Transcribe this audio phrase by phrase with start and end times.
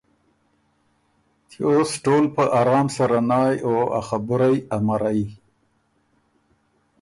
[1.49, 5.21] تیوس ټول په ارام سره نایٛ او ا خبُرئ امرئ۔